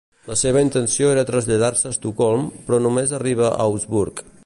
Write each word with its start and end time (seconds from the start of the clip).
La 0.29 0.35
seva 0.41 0.61
intenció 0.67 1.11
era 1.17 1.25
traslladar-se 1.27 1.91
a 1.91 1.93
Estocolm, 1.97 2.51
però 2.69 2.83
només 2.89 3.15
arriba 3.19 3.51
a 3.53 3.57
Augsburg. 3.69 4.31